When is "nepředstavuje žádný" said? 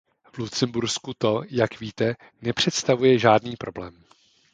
2.41-3.55